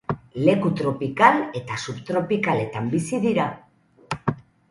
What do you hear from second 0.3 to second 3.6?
Leku tropikal eta subtropikaletan bizi dira.